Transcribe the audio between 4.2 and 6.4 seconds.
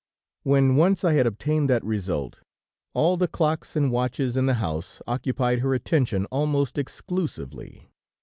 in the house occupied her attention